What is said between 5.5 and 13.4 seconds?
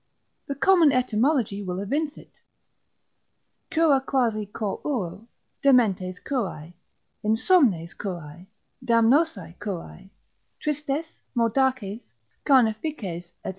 Dementes curae, insomnes curae, damnosae curae, tristes, mordaces, carnifices,